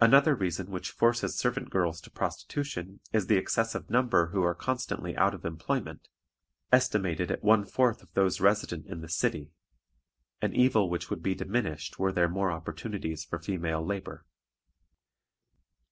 [0.00, 5.16] Another reason which forces servant girls to prostitution is the excessive number who are constantly
[5.16, 6.06] out of employment,
[6.70, 9.50] estimated at one fourth of those resident in the city,
[10.40, 14.24] an evil which would be diminished were there more opportunities for female labor.